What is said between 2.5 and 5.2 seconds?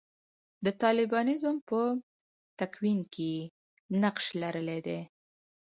تکوین کې یې نقش لرلی دی.